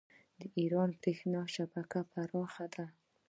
د 0.39 0.41
ایران 0.59 0.89
بریښنا 1.01 1.41
شبکه 1.55 1.99
پراخه 2.11 2.65
ده. 2.75 2.85